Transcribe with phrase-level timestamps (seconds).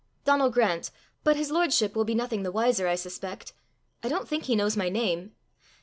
[0.25, 0.89] "Donal Grant;
[1.23, 3.53] but his lordship will be nothing the wiser, I suspect;
[4.01, 5.35] I don't think he knows my name.